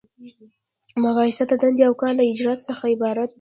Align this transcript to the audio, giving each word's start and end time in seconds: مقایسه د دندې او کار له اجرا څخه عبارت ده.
مقایسه 1.03 1.43
د 1.47 1.53
دندې 1.61 1.83
او 1.87 1.93
کار 2.01 2.13
له 2.19 2.23
اجرا 2.31 2.53
څخه 2.67 2.83
عبارت 2.93 3.27
ده. 3.29 3.29